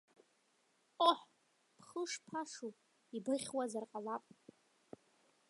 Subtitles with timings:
[0.95, 1.19] Ҟоҳ,
[1.77, 2.71] бхы шԥашу,
[3.15, 4.23] ибыхьуазар ҟалап!